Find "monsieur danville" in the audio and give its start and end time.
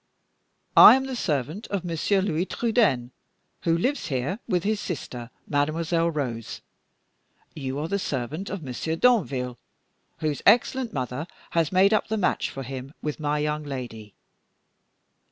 8.63-9.59